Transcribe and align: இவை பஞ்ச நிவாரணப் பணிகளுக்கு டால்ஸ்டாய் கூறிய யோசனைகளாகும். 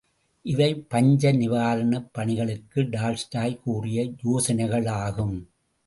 இவை 0.45 0.75
பஞ்ச 0.87 1.31
நிவாரணப் 1.33 2.09
பணிகளுக்கு 2.11 2.81
டால்ஸ்டாய் 2.81 3.59
கூறிய 3.63 4.09
யோசனைகளாகும். 4.23 5.37